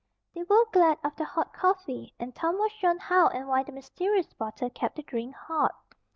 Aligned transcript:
They 0.33 0.41
were 0.41 0.65
glad 0.73 0.97
of 1.03 1.15
the 1.15 1.25
hot 1.25 1.53
coffee, 1.53 2.15
and 2.19 2.33
Tom 2.33 2.57
was 2.57 2.71
shown 2.71 2.97
how 2.97 3.27
and 3.27 3.47
why 3.47 3.61
the 3.61 3.71
mysterious 3.71 4.33
bottle 4.33 4.71
kept 4.71 4.95
the 4.95 5.03
drink 5.03 5.35
hot. 5.35 5.75